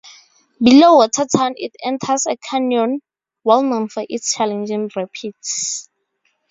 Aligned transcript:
Below 0.59 0.95
Watertown 0.97 1.53
it 1.57 1.75
enters 1.85 2.25
a 2.25 2.35
canyon, 2.35 3.01
well 3.43 3.61
known 3.61 3.87
for 3.87 4.03
its 4.09 4.33
challenging 4.33 4.89
rapids. 4.95 5.91